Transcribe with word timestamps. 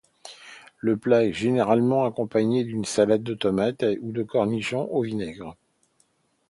Ce 0.83 0.93
plat 0.95 1.25
est 1.25 1.31
généralement 1.31 2.05
accompagné 2.05 2.63
d'une 2.63 2.85
salade 2.85 3.21
de 3.21 3.35
tomate 3.35 3.85
ou 4.01 4.11
de 4.11 4.23
cornichons 4.23 4.89
au 4.89 5.03
vinaigre. 5.03 5.55